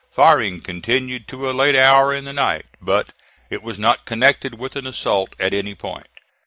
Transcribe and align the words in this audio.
Firing 0.09 0.61
continued 0.61 1.27
to 1.27 1.47
a 1.47 1.51
late 1.53 1.75
hour 1.75 2.11
in 2.11 2.25
the 2.25 2.33
night, 2.33 2.65
but 2.81 3.13
it 3.51 3.61
was 3.61 3.77
not 3.77 4.03
connected 4.03 4.55
with 4.57 4.75
an 4.75 4.87
assault 4.87 5.35
at 5.39 5.53
any 5.53 5.75
point. 5.75 6.07